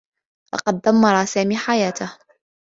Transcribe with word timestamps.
لقد 0.53 0.81
دمّر 0.81 1.25
سامي 1.25 1.57
حياته. 1.57 2.17